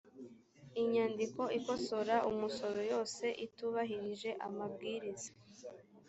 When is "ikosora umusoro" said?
1.59-2.79